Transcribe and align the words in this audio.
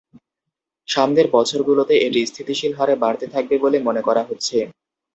সামনের 0.87 1.27
বছরগুলোতে 1.35 1.93
এটি 2.05 2.21
স্থিতিশীল 2.25 2.71
হারে 2.75 2.95
বাড়তে 3.03 3.25
থাকবে 3.33 3.55
বলে 3.63 3.77
মনে 3.87 4.01
করা 4.07 4.21
হচ্ছে। 4.29 4.57